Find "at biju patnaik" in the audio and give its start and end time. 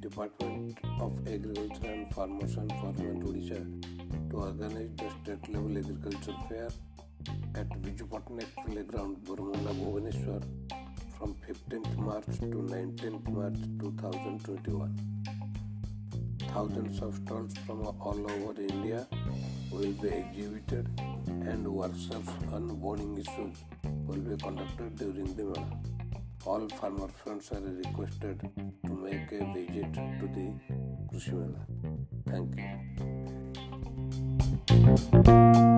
7.56-8.48